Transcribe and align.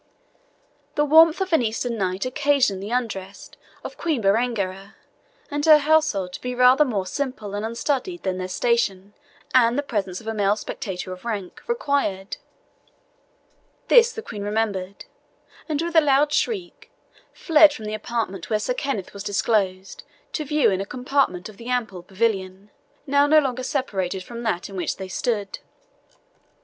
The 0.95 1.05
warmth 1.05 1.41
of 1.41 1.53
an 1.53 1.61
Eastern 1.61 1.95
night 1.95 2.25
occasioned 2.25 2.81
the 2.81 2.89
undress 2.89 3.51
of 3.83 3.99
Queen 3.99 4.19
Berengaria 4.19 4.95
and 5.51 5.63
her 5.67 5.77
household 5.77 6.33
to 6.33 6.41
be 6.41 6.55
rather 6.55 6.83
more 6.83 7.05
simple 7.05 7.53
and 7.53 7.63
unstudied 7.63 8.23
than 8.23 8.39
their 8.39 8.47
station, 8.47 9.13
and 9.53 9.77
the 9.77 9.83
presence 9.83 10.19
of 10.19 10.25
a 10.25 10.33
male 10.33 10.55
spectator 10.55 11.13
of 11.13 11.23
rank, 11.23 11.61
required. 11.67 12.37
This 13.89 14.11
the 14.11 14.23
Queen 14.23 14.41
remembered, 14.41 15.05
and 15.69 15.79
with 15.83 15.95
a 15.95 16.01
loud 16.01 16.33
shriek 16.33 16.89
fled 17.31 17.71
from 17.71 17.85
the 17.85 17.93
apartment 17.93 18.49
where 18.49 18.57
Sir 18.57 18.73
Kenneth 18.73 19.13
was 19.13 19.21
disclosed 19.21 20.01
to 20.33 20.43
view 20.43 20.71
in 20.71 20.81
a 20.81 20.85
compartment 20.87 21.47
of 21.47 21.57
the 21.57 21.67
ample 21.69 22.01
pavilion, 22.01 22.71
now 23.05 23.27
no 23.27 23.37
longer 23.37 23.61
separated 23.61 24.23
from 24.23 24.41
that 24.41 24.67
in 24.67 24.75
which 24.75 24.97
they 24.97 25.07
stood. 25.07 25.59